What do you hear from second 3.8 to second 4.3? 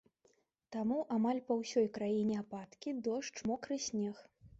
снег.